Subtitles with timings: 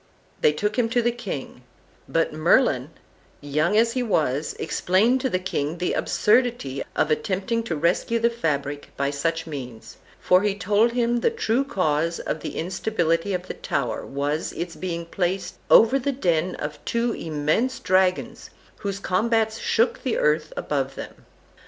[0.41, 1.61] They took him to the king;
[2.09, 2.89] but Merlin,
[3.39, 8.31] young as he was, explained to the king the absurdity of attempting to rescue the
[8.31, 13.47] fabric by such means, for he told him the true cause of the instability of
[13.47, 19.59] the tower was its being placed over the den of two immense dragons, whose combats
[19.59, 21.27] shook the earth above them.